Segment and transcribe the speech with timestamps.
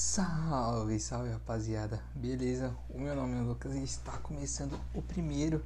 [0.00, 2.72] Salve, salve rapaziada, beleza?
[2.88, 5.60] O meu nome é Lucas e está começando o primeiro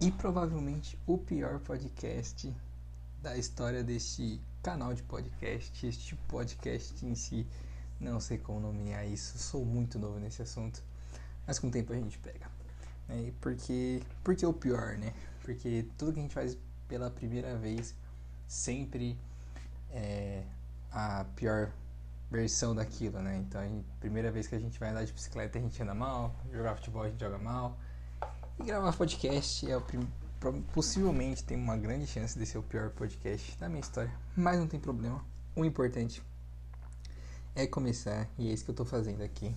[0.00, 2.54] e provavelmente o pior podcast
[3.20, 7.44] da história deste canal de podcast, este podcast em si.
[7.98, 10.80] Não sei como nomear isso, sou muito novo nesse assunto,
[11.44, 12.48] mas com o tempo a gente pega.
[13.08, 13.32] Né?
[13.40, 15.12] Porque, porque é o pior, né?
[15.42, 16.56] Porque tudo que a gente faz
[16.86, 17.96] pela primeira vez
[18.46, 19.18] sempre
[19.90, 20.44] é
[20.92, 21.72] a pior
[22.30, 23.36] versão daquilo, né?
[23.36, 26.34] Então, gente, primeira vez que a gente vai andar de bicicleta, a gente anda mal,
[26.52, 27.78] jogar futebol a gente joga mal.
[28.58, 30.08] E gravar podcast é o prim...
[30.72, 34.66] possivelmente tem uma grande chance de ser o pior podcast da minha história, mas não
[34.66, 35.24] tem problema.
[35.54, 36.22] O importante
[37.54, 39.54] é começar e é isso que eu tô fazendo aqui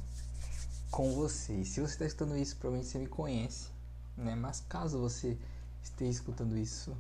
[0.91, 1.69] com vocês.
[1.69, 3.69] Se você está escutando isso, provavelmente você me conhece,
[4.17, 4.35] né?
[4.35, 5.37] Mas caso você
[5.81, 6.95] esteja escutando isso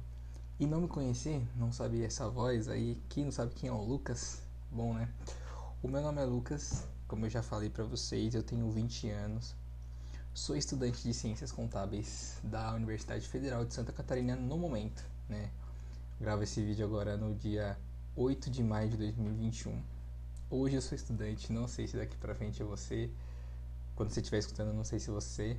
[0.59, 3.81] e não me conhecer, não sabe essa voz aí, quem não sabe quem é o
[3.81, 4.41] Lucas,
[4.71, 5.09] bom, né?
[5.81, 9.55] O meu nome é Lucas, como eu já falei para vocês, eu tenho 20 anos.
[10.33, 15.49] Sou estudante de Ciências Contábeis da Universidade Federal de Santa Catarina no momento, né?
[16.19, 17.79] Gravo esse vídeo agora no dia
[18.13, 19.81] 8 de maio de 2021.
[20.49, 23.09] Hoje eu sou estudante, não sei se daqui para frente é você.
[23.95, 25.53] Quando você estiver escutando, não sei se você,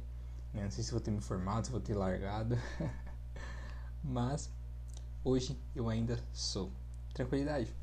[0.52, 0.64] né?
[0.64, 2.58] não sei se vou ter me formado, se vou ter largado.
[4.04, 4.50] Mas
[5.24, 6.70] hoje eu ainda sou.
[7.14, 7.74] Tranquilidade.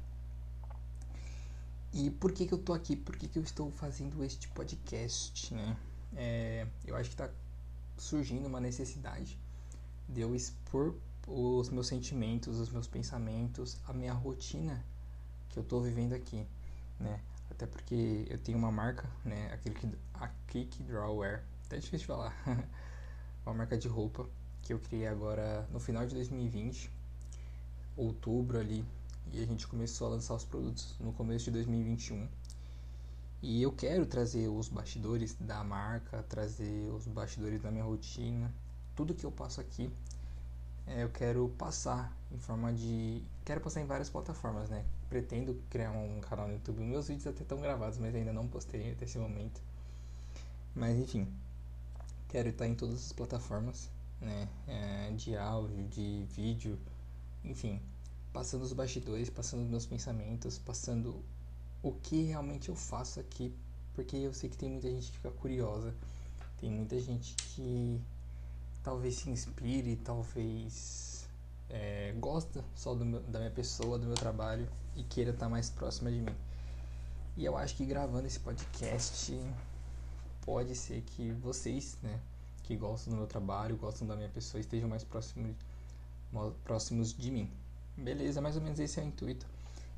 [1.97, 2.95] E por que, que eu tô aqui?
[2.95, 5.75] Por que, que eu estou fazendo este podcast, né?
[6.15, 7.27] É, eu acho que está
[7.97, 9.35] surgindo uma necessidade
[10.07, 10.93] de eu expor
[11.27, 14.85] os meus sentimentos, os meus pensamentos, a minha rotina
[15.49, 16.45] que eu estou vivendo aqui,
[16.99, 17.19] né?
[17.49, 19.51] Até porque eu tenho uma marca, né?
[19.51, 22.31] Aquele que, a Kick Drawwear, até difícil de falar,
[23.43, 24.29] uma marca de roupa
[24.61, 26.91] que eu criei agora no final de 2020,
[27.95, 28.85] outubro ali,
[29.33, 32.28] e a gente começou a lançar os produtos no começo de 2021.
[33.42, 38.52] E eu quero trazer os bastidores da marca, trazer os bastidores da minha rotina,
[38.95, 39.92] tudo que eu passo aqui,
[40.87, 43.21] é, eu quero passar em forma de.
[43.43, 44.86] Quero passar em várias plataformas, né?
[45.10, 46.82] Pretendo criar um canal no YouTube.
[46.82, 49.61] Meus vídeos até estão gravados, mas ainda não postei até esse momento.
[50.73, 51.27] Mas enfim,
[52.30, 53.89] quero estar em todas as plataformas,
[54.21, 54.48] né?
[54.67, 56.80] É, de áudio, de vídeo,
[57.43, 57.82] enfim,
[58.33, 61.23] passando os bastidores, passando os meus pensamentos, passando
[61.82, 63.54] o que realmente eu faço aqui,
[63.93, 65.93] porque eu sei que tem muita gente que fica curiosa,
[66.60, 68.02] tem muita gente que
[68.83, 71.27] talvez se inspire, talvez
[71.70, 76.11] é, gosta só meu, da minha pessoa, do meu trabalho e queira estar mais próxima
[76.11, 76.36] de mim.
[77.36, 79.39] E eu acho que gravando esse podcast
[80.42, 82.20] pode ser que vocês, né,
[82.64, 85.55] que gostam do meu trabalho, gostam da minha pessoa, estejam mais próximos,
[86.64, 87.52] próximos de mim.
[87.97, 89.47] Beleza, mais ou menos esse é o intuito.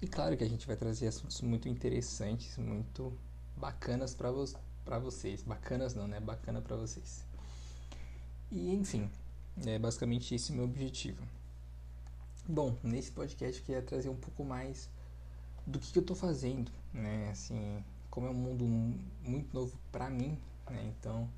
[0.01, 3.11] E claro que a gente vai trazer assuntos muito interessantes, muito
[3.57, 4.45] bacanas para vo
[5.01, 5.43] vocês.
[5.43, 6.21] Bacanas não, né?
[6.21, 7.25] Bacana para vocês.
[8.49, 9.11] E enfim,
[9.65, 11.21] é basicamente esse o meu objetivo.
[12.47, 14.89] Bom, nesse podcast eu queria trazer um pouco mais
[15.67, 17.29] do que, que eu tô fazendo, né?
[17.31, 18.65] Assim, como é um mundo
[19.23, 20.39] muito novo para mim,
[20.69, 20.93] né?
[20.97, 21.29] Então,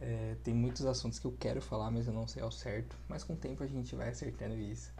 [0.00, 2.96] é, tem muitos assuntos que eu quero falar, mas eu não sei ao certo.
[3.08, 4.92] Mas com o tempo a gente vai acertando isso.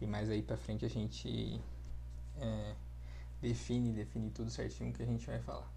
[0.00, 1.60] E mais aí pra frente a gente
[2.38, 2.74] é,
[3.40, 5.70] define, define tudo certinho que a gente vai falar.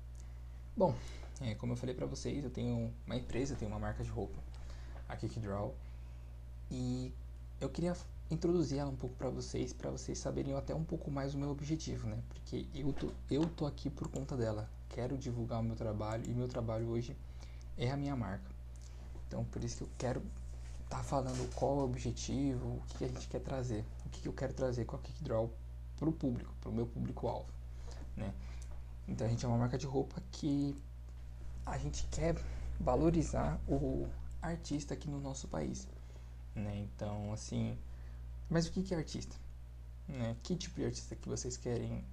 [0.75, 0.95] Bom,
[1.41, 4.09] é, como eu falei pra vocês, eu tenho uma empresa, eu tenho uma marca de
[4.09, 4.37] roupa,
[5.07, 5.73] a Kickdraw,
[6.69, 7.13] e
[7.59, 7.95] eu queria
[8.29, 11.49] introduzir ela um pouco para vocês, para vocês saberem até um pouco mais o meu
[11.49, 12.21] objetivo, né?
[12.29, 14.69] Porque eu tô, eu tô aqui por conta dela.
[14.89, 17.15] Quero divulgar o meu trabalho e meu trabalho hoje
[17.77, 18.51] é a minha marca.
[19.27, 20.23] Então, por isso que eu quero
[20.89, 24.33] tá falando qual é o objetivo, o que a gente quer trazer, o que eu
[24.33, 25.49] quero trazer com a Kickdraw
[25.97, 27.49] para o público, para o meu público-alvo,
[28.17, 28.33] né?
[29.07, 30.75] Então a gente é uma marca de roupa que
[31.65, 32.35] a gente quer
[32.79, 34.07] valorizar o
[34.41, 35.87] artista aqui no nosso país,
[36.55, 36.77] né?
[36.77, 37.77] Então assim,
[38.49, 39.35] mas o que é artista?
[40.07, 40.35] Né?
[40.41, 42.03] Que tipo de artista que vocês querem,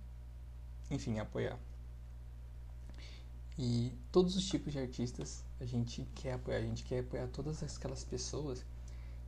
[0.90, 1.58] enfim, apoiar?
[3.58, 7.62] E todos os tipos de artistas a gente quer apoiar, a gente quer apoiar todas
[7.62, 8.62] aquelas pessoas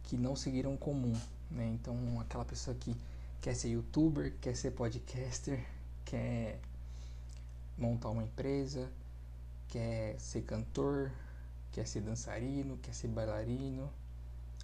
[0.04, 1.14] que não seguiram o comum,
[1.50, 1.66] né?
[1.74, 2.96] Então, aquela pessoa que
[3.40, 5.64] quer ser youtuber, quer ser podcaster,
[6.04, 6.60] quer
[7.76, 8.90] montar uma empresa,
[9.68, 11.12] quer ser cantor,
[11.72, 13.90] quer ser dançarino, quer ser bailarino.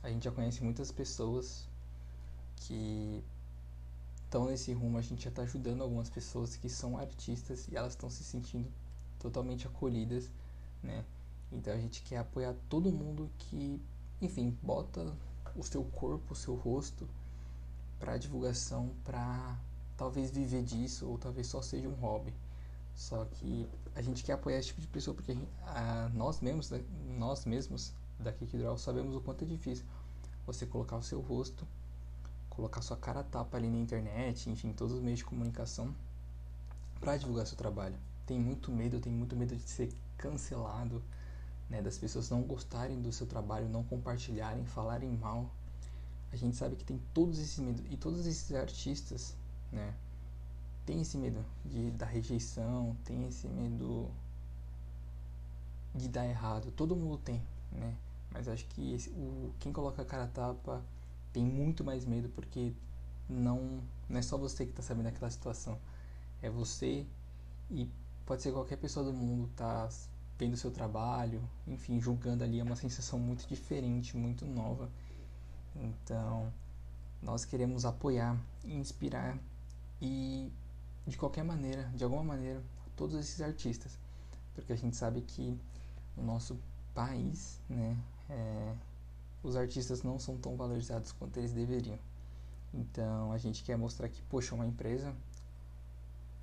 [0.03, 1.67] A gente já conhece muitas pessoas
[2.57, 3.23] que
[4.25, 7.93] estão nesse rumo, a gente já está ajudando algumas pessoas que são artistas e elas
[7.93, 8.69] estão se sentindo
[9.19, 10.29] totalmente acolhidas,
[10.83, 11.05] né?
[11.53, 13.81] Então a gente quer apoiar todo mundo que,
[14.21, 15.15] enfim, bota
[15.57, 17.09] o seu corpo, o seu rosto
[17.99, 19.59] para divulgação, para
[19.97, 22.35] talvez viver disso ou talvez só seja um hobby,
[22.95, 26.83] Só que a gente quer apoiar esse tipo de pessoa porque a, nós mesmos, né,
[27.19, 29.85] nós mesmos da Kikdraw sabemos o quanto é difícil
[30.47, 31.67] você colocar o seu rosto,
[32.51, 35.95] colocar sua cara tapa ali na internet, enfim, todos os meios de comunicação
[37.01, 37.97] para divulgar seu trabalho.
[38.27, 41.03] Tem muito medo, tem muito medo de ser cancelado,
[41.69, 45.51] né, das pessoas não gostarem do seu trabalho, não compartilharem, falarem mal.
[46.33, 49.37] A gente sabe que tem todos esses medos e todos esses artistas,
[49.73, 49.95] né,
[50.85, 54.11] tem esse medo de da rejeição, tem esse medo
[55.95, 56.71] de dar errado.
[56.73, 57.97] Todo mundo tem, né?
[58.31, 60.83] Mas acho que esse, o quem coloca a cara a tapa
[61.33, 62.73] tem muito mais medo porque
[63.29, 65.79] não não é só você que está sabendo daquela situação.
[66.43, 67.07] É você
[67.71, 67.89] e
[68.27, 69.89] pode ser qualquer pessoa do mundo tá
[70.39, 74.91] vendo o seu trabalho, enfim, julgando ali é uma sensação muito diferente, muito nova.
[75.77, 76.53] Então,
[77.23, 79.39] nós queremos apoiar, inspirar
[80.01, 80.53] e
[81.07, 82.63] de qualquer maneira, de alguma maneira,
[82.97, 83.99] todos esses artistas,
[84.55, 85.59] porque a gente sabe que
[86.17, 86.59] no nosso
[86.95, 87.97] país, né,
[88.31, 88.75] é,
[89.43, 91.99] os artistas não são tão valorizados quanto eles deveriam.
[92.73, 95.15] Então a gente quer mostrar que, poxa, uma empresa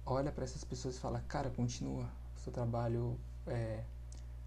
[0.05, 3.17] olha para essas pessoas e fala, cara, continua, seu trabalho
[3.47, 3.83] é,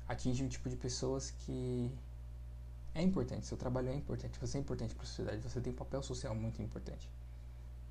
[0.08, 1.90] atinge um tipo de pessoas que
[2.94, 5.76] é importante, seu trabalho é importante, você é importante para a sociedade, você tem um
[5.76, 7.10] papel social muito importante.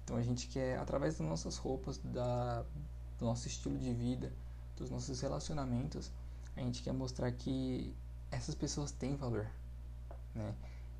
[0.03, 2.63] Então a gente quer, através das nossas roupas, da,
[3.19, 4.31] do nosso estilo de vida,
[4.77, 6.11] dos nossos relacionamentos,
[6.55, 7.93] a gente quer mostrar que
[8.31, 9.47] essas pessoas têm valor,
[10.33, 10.53] né?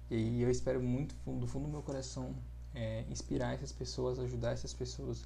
[0.10, 2.36] E eu espero muito, do fundo do meu coração,
[2.76, 5.26] é, inspirar essas pessoas, ajudar essas pessoas,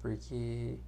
[0.00, 0.78] porque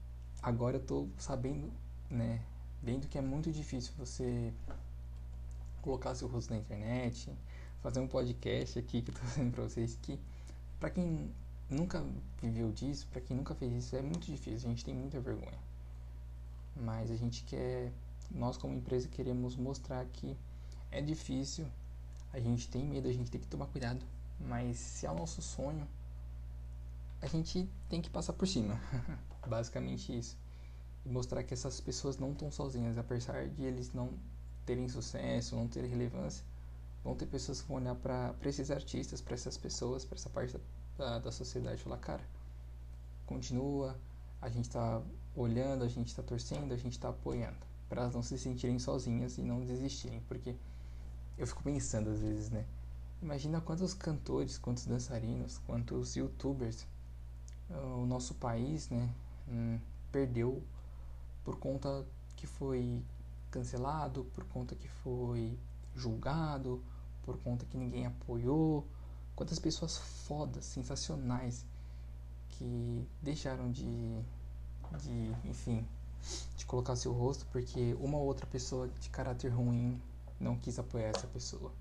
[0.43, 1.71] agora eu tô sabendo,
[2.11, 2.41] né,
[2.83, 4.53] vendo que é muito difícil você
[5.81, 7.33] colocar seu rosto na internet,
[7.83, 10.19] fazer um podcast aqui que eu tô fazendo pra vocês, que
[10.81, 11.31] para quem
[11.71, 12.05] nunca
[12.41, 15.59] viveu disso, para quem nunca fez isso, é muito difícil, a gente tem muita vergonha.
[16.75, 17.93] Mas a gente quer,
[18.31, 20.37] nós como empresa queremos mostrar que
[20.91, 21.67] é difícil,
[22.33, 24.05] a gente tem medo, a gente tem que tomar cuidado,
[24.41, 25.87] mas se é o nosso sonho,
[27.21, 28.81] a gente tem que passar por cima.
[29.47, 30.37] Basicamente isso.
[31.05, 34.11] E mostrar que essas pessoas não estão sozinhas, apesar de eles não
[34.65, 36.45] terem sucesso, não terem relevância,
[37.03, 40.53] vão ter pessoas que vão olhar para esses artistas, para essas pessoas, para essa parte
[40.53, 40.61] da
[40.97, 42.23] da, da sociedade falar, cara,
[43.27, 43.99] continua,
[44.41, 45.03] a gente está
[45.35, 47.57] olhando, a gente está torcendo, a gente está apoiando,
[47.89, 50.55] para elas não se sentirem sozinhas e não desistirem, porque
[51.39, 52.65] eu fico pensando às vezes, né?
[53.23, 56.87] Imagina quantos cantores, quantos dançarinos, quantos youtubers
[57.71, 59.09] uh, o nosso país, né,
[59.49, 59.79] hum,
[60.11, 60.63] perdeu
[61.45, 62.05] por conta
[62.37, 63.03] que foi
[63.51, 65.59] cancelado, por conta que foi
[65.95, 66.83] julgado,
[67.23, 68.87] por conta que ninguém apoiou,
[69.35, 71.65] Quantas pessoas fodas, sensacionais,
[72.51, 74.21] que deixaram de,
[75.01, 75.87] de, enfim,
[76.57, 80.01] de colocar seu rosto porque uma ou outra pessoa de caráter ruim
[80.39, 81.73] não quis apoiar essa pessoa.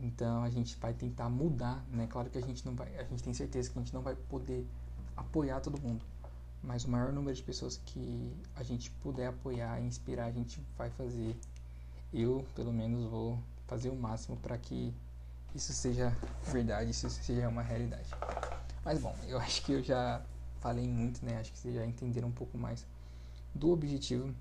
[0.00, 2.06] Então a gente vai tentar mudar, né?
[2.06, 4.14] Claro que a gente não vai, a gente tem certeza que a gente não vai
[4.14, 4.64] poder
[5.16, 6.04] apoiar todo mundo,
[6.62, 10.60] mas o maior número de pessoas que a gente puder apoiar e inspirar, a gente
[10.76, 11.36] vai fazer.
[12.12, 14.94] Eu, pelo menos, vou fazer o máximo para que
[15.54, 18.08] isso seja verdade, isso seja uma realidade.
[18.84, 20.22] Mas bom, eu acho que eu já
[20.60, 21.38] falei muito, né?
[21.38, 22.86] Acho que vocês já entenderam um pouco mais
[23.54, 24.34] do objetivo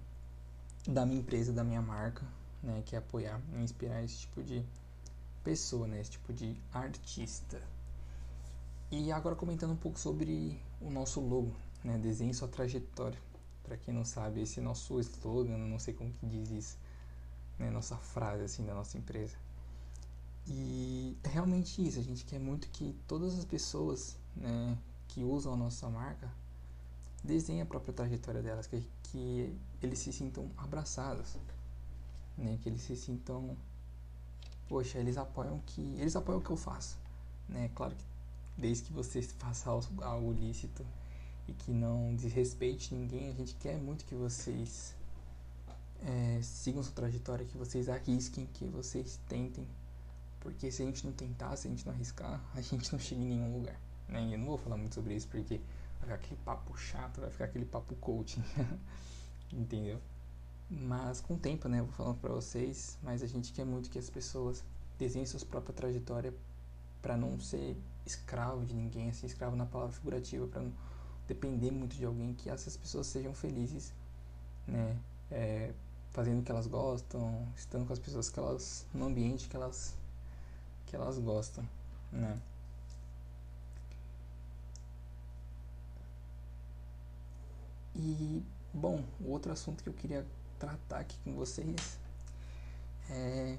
[0.87, 2.25] da minha empresa, da minha marca,
[2.63, 2.81] né?
[2.85, 4.63] Que é apoiar e inspirar esse tipo de
[5.43, 5.99] pessoa, né?
[5.99, 7.61] Esse tipo de artista.
[8.89, 11.53] E agora comentando um pouco sobre o nosso logo,
[11.87, 11.97] né?
[11.97, 13.17] Desenhe sua trajetória.
[13.63, 16.77] Para quem não sabe, esse é nosso slogan, não sei como que diz isso,
[17.57, 17.69] né?
[17.69, 19.35] Nossa frase assim da nossa empresa.
[20.47, 24.77] E é realmente isso, a gente quer muito que todas as pessoas né,
[25.09, 26.31] que usam a nossa marca
[27.21, 29.53] desenhem a própria trajetória delas, que, que
[29.83, 31.35] eles se sintam abraçados,
[32.37, 33.57] né, que eles se sintam,
[34.69, 36.97] poxa, eles apoiam que eles apoiam o que eu faço,
[37.49, 37.69] né?
[37.75, 38.05] Claro que
[38.57, 40.85] desde que você faça algo lícito
[41.47, 44.95] e que não desrespeite ninguém, a gente quer muito que vocês
[46.05, 49.67] é, sigam sua trajetória, que vocês arrisquem, que vocês tentem
[50.47, 53.21] porque se a gente não tentar, se a gente não arriscar, a gente não chega
[53.21, 53.75] em nenhum lugar.
[54.07, 54.27] Né?
[54.27, 55.59] E eu não vou falar muito sobre isso porque
[55.99, 58.43] vai ficar aquele papo chato, vai ficar aquele papo coaching.
[59.51, 59.99] Entendeu?
[60.69, 61.79] Mas com o tempo, né?
[61.79, 64.63] Eu vou falando pra vocês, mas a gente quer muito que as pessoas
[64.97, 66.33] desenhem suas próprias trajetórias
[67.01, 70.71] para não ser escravo de ninguém, assim, escravo na palavra figurativa, para não
[71.27, 73.93] depender muito de alguém, que essas pessoas sejam felizes,
[74.67, 74.97] né?
[75.29, 75.73] É,
[76.11, 79.95] fazendo o que elas gostam, estando com as pessoas que elas, no ambiente que elas
[80.87, 81.67] que elas gostam,
[82.11, 82.39] né?
[87.95, 88.43] E,
[88.73, 90.25] bom, o outro assunto que eu queria
[90.57, 91.99] tratar aqui com vocês
[93.09, 93.57] é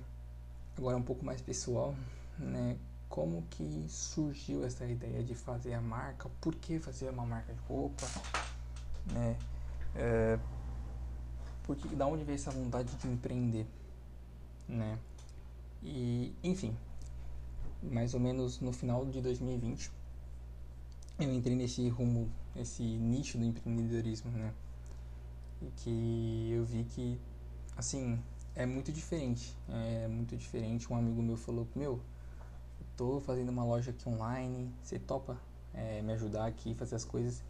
[0.76, 1.94] agora um pouco mais pessoal,
[2.38, 2.76] né?
[3.08, 6.28] Como que surgiu essa ideia de fazer a marca?
[6.40, 8.06] Por que fazer uma marca de roupa?
[9.12, 9.36] Né?
[9.94, 10.38] É,
[11.62, 13.66] porque da onde veio essa vontade de empreender,
[14.68, 14.98] né?
[15.82, 16.76] E, enfim,
[17.82, 19.90] mais ou menos no final de 2020,
[21.18, 24.52] eu entrei nesse rumo, esse nicho do empreendedorismo, né?
[25.60, 27.20] E que eu vi que,
[27.76, 28.22] assim,
[28.54, 29.56] é muito diferente.
[29.68, 30.92] É muito diferente.
[30.92, 32.00] Um amigo meu falou: Meu, eu
[32.98, 35.40] tô fazendo uma loja aqui online, você topa
[35.72, 37.44] é, me ajudar aqui, fazer as coisas?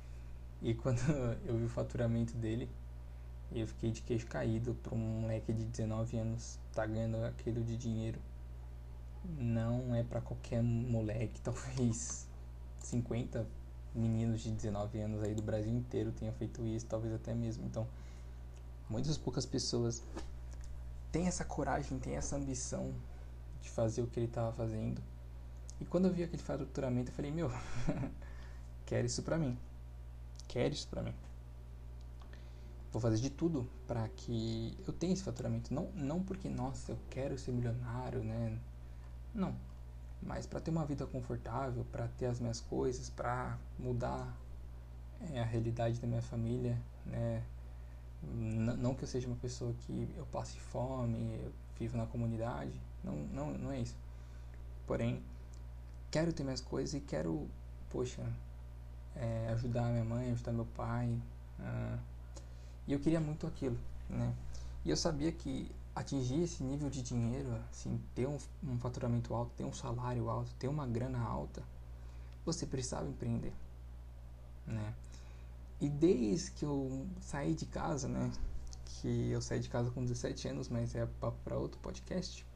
[0.61, 1.01] E quando
[1.47, 2.69] eu vi o faturamento dele,
[3.51, 7.79] eu fiquei de queixo caído para um moleque de 19 anos tá ganhando aquilo de
[7.79, 8.21] dinheiro.
[9.25, 12.29] Não é para qualquer moleque, talvez
[12.81, 13.47] 50
[13.95, 17.65] meninos de 19 anos aí do Brasil inteiro tenham feito isso, talvez até mesmo.
[17.65, 17.87] Então,
[18.87, 20.03] muitas poucas pessoas
[21.11, 22.93] têm essa coragem, têm essa ambição
[23.63, 25.01] de fazer o que ele estava fazendo.
[25.81, 27.51] E quando eu vi aquele faturamento, eu falei: Meu,
[28.87, 29.57] quero isso pra mim.
[30.47, 31.15] Quero isso pra mim.
[32.91, 35.73] Vou fazer de tudo para que eu tenha esse faturamento.
[35.73, 38.59] Não, não porque, nossa, eu quero ser milionário, né?
[39.35, 39.55] Não.
[40.23, 44.35] Mas para ter uma vida confortável, para ter as minhas coisas, para mudar
[45.33, 47.43] é, a realidade da minha família, né?
[48.23, 52.73] N não que eu seja uma pessoa que eu passe fome, eu vivo na comunidade,
[53.05, 53.97] não, não, não é isso.
[54.87, 55.23] Porém,
[56.11, 57.49] quero ter minhas coisas e quero,
[57.91, 58.23] poxa,
[59.15, 61.09] é, ajudar minha mãe, ajudar meu pai.
[61.59, 61.99] Uh,
[62.87, 64.35] e eu queria muito aquilo, né?
[64.85, 69.53] E eu sabia que atingir esse nível de dinheiro, assim, ter um, um faturamento alto,
[69.57, 71.63] ter um salário alto, ter uma grana alta,
[72.47, 73.53] você precisava empreender,
[74.67, 74.95] né?
[75.81, 78.33] E desde que eu saí de casa, né?
[78.85, 81.07] Que eu saí de casa com 17 anos, mas é
[81.45, 82.47] para outro podcast.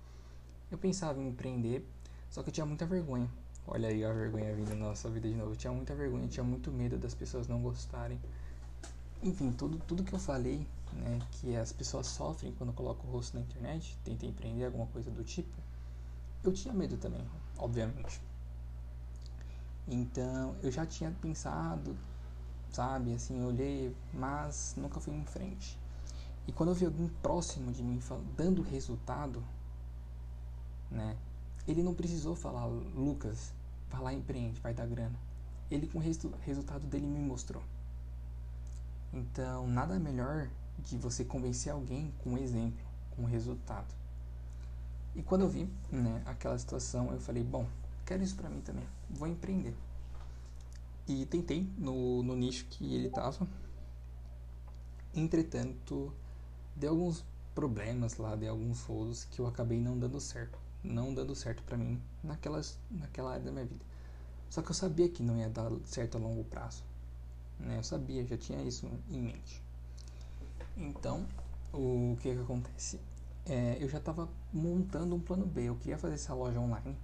[0.71, 1.87] Eu pensava em empreender,
[2.33, 3.31] só que eu tinha muita vergonha.
[3.67, 5.53] Olha aí a vergonha vindo na nossa vida de novo.
[5.53, 8.19] Eu tinha muita vergonha, tinha muito medo das pessoas não gostarem.
[9.23, 13.37] Enfim, tudo, tudo que eu falei, né, que as pessoas sofrem quando colocam o rosto
[13.37, 15.55] na internet, tentem empreender alguma coisa do tipo,
[16.43, 17.25] eu tinha medo também,
[17.59, 18.23] obviamente.
[19.87, 21.95] Então, eu já tinha pensado,
[22.71, 23.13] sabe?
[23.13, 25.79] Assim, eu olhei, mas nunca fui em frente.
[26.49, 28.01] E quando eu vi alguém próximo de mim
[28.35, 29.45] dando resultado,
[30.91, 31.15] né?
[31.67, 33.53] Ele não precisou falar, Lucas,
[33.91, 35.19] vai lá empreende, vai dar grana.
[35.71, 37.63] Ele com o resu resultado dele me mostrou.
[39.13, 43.95] Então, nada melhor de você convencer alguém com um exemplo, com um resultado.
[45.15, 47.67] E quando eu vi, né, aquela situação, eu falei, bom,
[48.07, 49.75] quero isso para mim também, vou empreender.
[51.07, 53.47] E tentei no, no nicho que ele estava.
[55.15, 56.13] Entretanto,
[56.75, 57.23] deu alguns
[57.55, 60.59] problemas lá, deu alguns rolos que eu acabei não dando certo.
[60.83, 63.85] Não dando certo para mim naquelas, naquela área da minha vida.
[64.51, 66.85] Só que eu sabia que não ia dar certo a longo prazo.
[67.59, 67.79] Né?
[67.79, 69.63] Eu sabia, já tinha isso em mente.
[70.77, 71.27] Então,
[71.73, 73.01] o que, que acontece?
[73.47, 75.65] É, eu já estava montando um plano B.
[75.65, 76.97] Eu queria fazer essa loja online,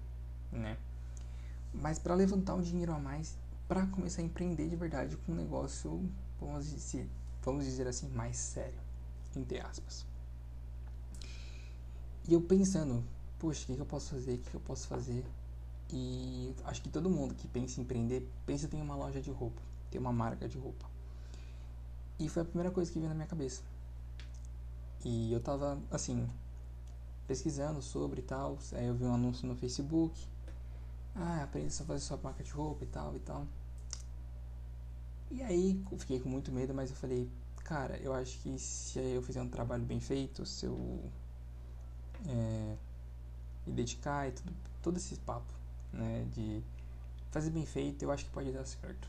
[0.52, 0.76] né?
[1.72, 3.36] Mas para levantar um dinheiro a mais
[3.68, 7.06] para começar a empreender de verdade com um negócio, vamos dizer,
[7.42, 8.80] vamos dizer assim, mais sério,
[9.36, 10.06] entre aspas.
[12.26, 13.04] E eu pensando,
[13.38, 14.34] poxa, o que, que eu posso fazer?
[14.34, 15.24] O que, que eu posso fazer?
[15.90, 19.60] E acho que todo mundo que pensa em empreender, pensa em uma loja de roupa,
[19.90, 20.86] ter uma marca de roupa.
[22.18, 23.62] E foi a primeira coisa que veio na minha cabeça.
[25.04, 26.28] E eu tava, assim,
[27.26, 28.58] pesquisando sobre e tal.
[28.72, 30.26] Aí eu vi um anúncio no Facebook.
[31.14, 33.46] Ah, aprenda a fazer sua marca de roupa e tal e tal.
[35.30, 37.30] E aí eu fiquei com muito medo, mas eu falei,
[37.64, 41.02] cara, eu acho que se eu fizer um trabalho bem feito, se eu
[42.26, 42.76] é,
[43.68, 45.52] me dedicar e tudo, todo esse papo,
[45.92, 46.62] né, de
[47.30, 49.08] fazer bem feito, eu acho que pode dar certo.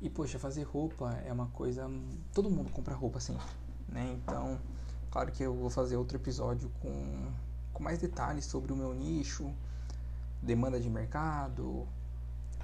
[0.00, 1.90] E poxa, fazer roupa é uma coisa,
[2.32, 3.44] todo mundo compra roupa sempre,
[3.88, 4.16] né?
[4.22, 4.58] Então,
[5.10, 7.32] claro que eu vou fazer outro episódio com,
[7.72, 9.52] com mais detalhes sobre o meu nicho,
[10.40, 11.86] demanda de mercado,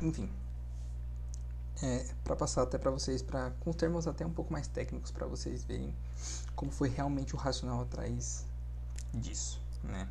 [0.01, 0.31] enfim,
[1.83, 5.27] é, para passar até para vocês, para com termos até um pouco mais técnicos para
[5.27, 5.93] vocês verem
[6.55, 8.47] como foi realmente o racional atrás
[9.13, 10.09] disso, né?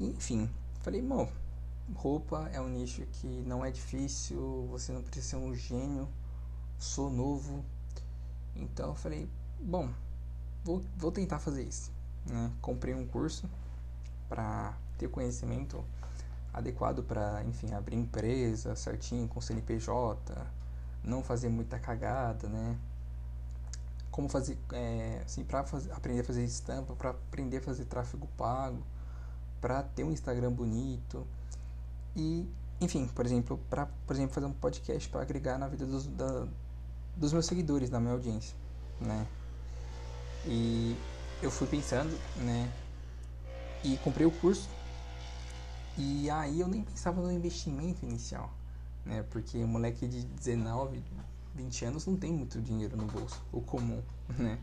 [0.00, 0.50] Enfim,
[0.82, 1.30] falei, bom,
[1.94, 6.08] roupa é um nicho que não é difícil, você não precisa ser um gênio,
[6.78, 7.64] sou novo,
[8.56, 9.28] então eu falei,
[9.60, 9.90] bom,
[10.64, 11.92] vou, vou tentar fazer isso,
[12.26, 12.50] né?
[12.62, 13.48] Comprei um curso
[14.28, 15.84] para ter conhecimento
[16.52, 20.34] adequado para, enfim, abrir empresa certinho com CNPJ,
[21.04, 22.78] não fazer muita cagada, né?
[24.10, 28.82] como fazer, é, assim, para aprender a fazer estampa, para aprender a fazer tráfego pago,
[29.60, 31.26] para ter um Instagram bonito
[32.16, 32.46] e,
[32.80, 36.46] enfim, por exemplo, para, por exemplo, fazer um podcast para agregar na vida dos, da,
[37.16, 38.56] dos meus seguidores, da minha audiência,
[39.00, 39.26] né?
[40.46, 40.96] E
[41.42, 42.72] eu fui pensando, né?
[43.84, 44.68] E comprei o curso.
[45.96, 48.50] E aí eu nem pensava no investimento inicial,
[49.04, 49.24] né?
[49.30, 51.02] Porque um moleque de 19,
[51.54, 54.02] 20 anos não tem muito dinheiro no bolso, o comum,
[54.38, 54.58] né?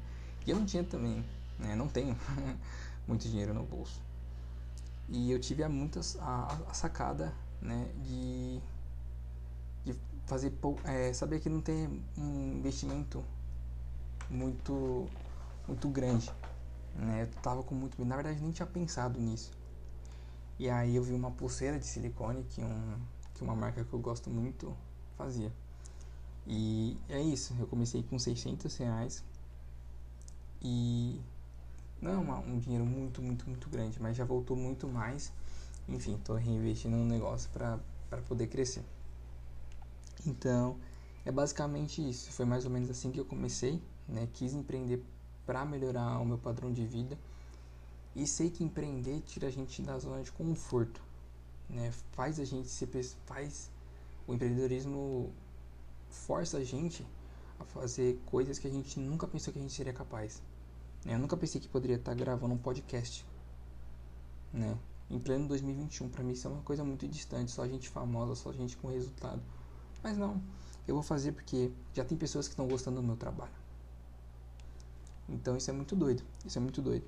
[0.46, 1.24] E eu não tinha também,
[1.60, 1.76] né?
[1.76, 2.16] Não tenho
[3.08, 4.02] muito dinheiro no bolso.
[5.10, 8.60] E eu tive a muitas a, a sacada, né, de,
[9.86, 13.24] de fazer é, saber que não tem um investimento
[14.30, 15.08] muito
[15.68, 16.32] muito grande,
[16.96, 17.24] né?
[17.24, 19.52] Eu tava com muito, na verdade nem tinha pensado nisso.
[20.60, 23.00] E aí eu vi uma pulseira de silicone que um
[23.34, 24.76] que uma marca que eu gosto muito
[25.16, 25.52] fazia.
[26.46, 29.24] E é isso, eu comecei com 600 reais
[30.62, 31.22] e
[32.02, 35.32] não é uma, um dinheiro muito, muito, muito grande, mas já voltou muito mais.
[35.88, 37.80] Enfim, estou reinvestindo no negócio para
[38.28, 38.84] poder crescer.
[40.26, 40.78] Então,
[41.26, 42.32] é basicamente isso.
[42.32, 44.28] Foi mais ou menos assim que eu comecei, né?
[44.34, 45.04] Quis empreender
[45.46, 47.18] para melhorar o meu padrão de vida.
[48.16, 51.02] E sei que empreender tira a gente da zona de conforto,
[51.70, 51.92] né?
[52.12, 52.88] Faz a gente se
[53.26, 53.70] faz
[54.28, 55.32] o empreendedorismo
[56.10, 57.06] força a gente
[57.60, 60.42] a fazer coisas que a gente nunca pensou que a gente seria capaz.
[61.08, 61.16] Né?
[61.16, 63.26] Eu nunca pensei que poderia estar gravando um podcast,
[64.52, 64.78] né?
[65.10, 68.52] Em pleno 2021, para mim isso é uma coisa muito distante, só gente famosa, só
[68.52, 69.42] gente com resultado.
[70.04, 70.42] Mas não,
[70.86, 73.54] eu vou fazer porque já tem pessoas que estão gostando do meu trabalho.
[75.30, 77.06] Então isso é muito doido, isso é muito doido.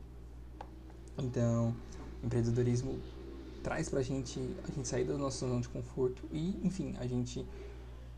[1.18, 1.76] Então,
[2.24, 2.98] empreendedorismo
[3.62, 7.46] traz pra gente a gente sair da nossa zona de conforto e, enfim, a gente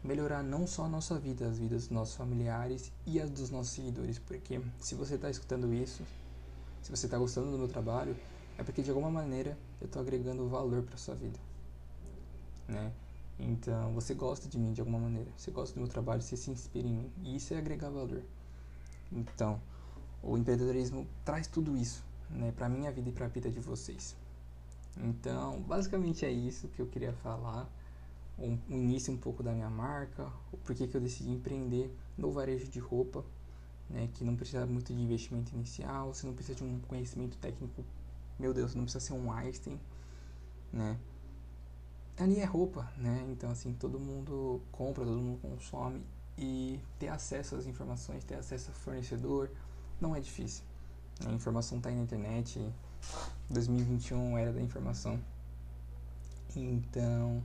[0.04, 3.74] melhorar não só a nossa vida, as vidas dos nossos familiares e as dos nossos
[3.74, 6.04] seguidores, porque se você está escutando isso,
[6.82, 8.16] se você está gostando do meu trabalho,
[8.58, 11.40] é porque de alguma maneira eu estou agregando valor para sua vida,
[12.68, 12.92] né?
[13.40, 16.52] Então você gosta de mim de alguma maneira, você gosta do meu trabalho, você se
[16.52, 18.24] inspira em mim e isso é agregar valor.
[19.12, 19.62] Então
[20.22, 24.16] o empreendedorismo traz tudo isso, né, para minha vida e para a vida de vocês.
[24.98, 27.68] Então basicamente é isso que eu queria falar
[28.42, 32.68] um início um pouco da minha marca, o porquê que eu decidi empreender no varejo
[32.70, 33.24] de roupa,
[33.90, 37.84] né, que não precisa muito de investimento inicial, você não precisa de um conhecimento técnico,
[38.40, 39.80] meu Deus, não precisa ser um Einstein,
[40.72, 40.98] né?
[42.18, 43.26] Ali é roupa, né?
[43.32, 46.04] Então assim, todo mundo compra, todo mundo consome
[46.38, 49.50] e ter acesso às informações, ter acesso ao fornecedor,
[50.00, 50.64] não é difícil.
[51.26, 52.60] A informação está na internet.
[53.50, 55.20] 2021 era da informação.
[56.56, 57.44] Então,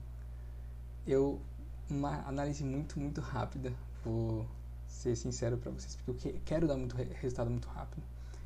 [1.06, 1.40] eu
[1.88, 3.72] uma análise muito muito rápida
[4.04, 4.46] vou
[4.88, 8.02] ser sincero para vocês porque eu quero dar muito resultado muito rápido.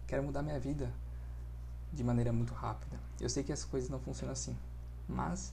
[0.07, 0.93] Quero mudar minha vida
[1.93, 2.99] de maneira muito rápida.
[3.21, 4.57] Eu sei que as coisas não funcionam assim
[5.09, 5.53] mas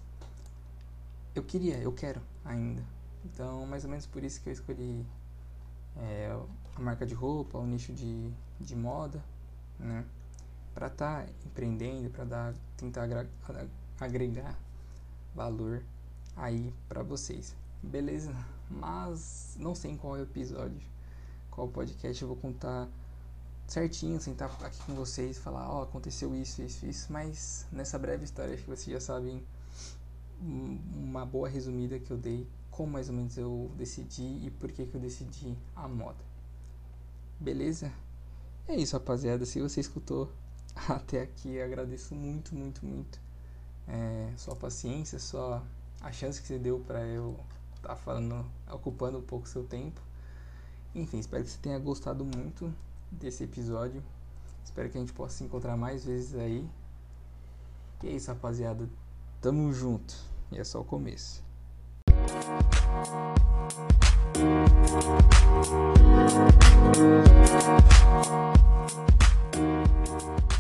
[1.33, 2.83] eu queria eu quero ainda.
[3.25, 5.05] Então mais ou menos por isso que eu escolhi
[5.95, 6.37] é,
[6.75, 9.23] a marca de roupa o nicho de, de moda
[9.79, 10.05] né?
[10.73, 13.07] Para estar tá empreendendo para tentar
[13.99, 14.55] agregar
[15.33, 15.83] valor
[16.38, 17.56] aí para vocês.
[17.82, 18.34] Beleza?
[18.69, 20.82] Mas não sei em qual episódio,
[21.52, 22.88] qual podcast eu vou contar
[23.67, 28.23] certinho, sentar aqui com vocês, falar, ó, oh, aconteceu isso, isso, isso, mas nessa breve
[28.23, 29.43] história acho que vocês já sabem
[30.39, 34.86] uma boa resumida que eu dei, como mais ou menos eu decidi e por que,
[34.86, 36.23] que eu decidi a moda.
[37.39, 37.91] Beleza?
[38.67, 39.45] É isso, rapaziada.
[39.45, 40.32] Se você escutou
[40.88, 43.19] até aqui, agradeço muito, muito, muito
[43.88, 45.63] é, sua paciência, sua
[46.01, 47.38] a chance que você deu para eu
[47.75, 49.99] estar tá falando, ocupando um pouco seu tempo.
[50.95, 52.73] Enfim, espero que você tenha gostado muito
[53.12, 54.01] desse episódio.
[54.63, 56.67] Espero que a gente possa se encontrar mais vezes aí.
[58.03, 58.88] E é isso, rapaziada.
[59.41, 60.15] Tamo junto.
[60.51, 61.45] E é só o começo.
[64.47, 64.91] Thank
[70.51, 70.56] you.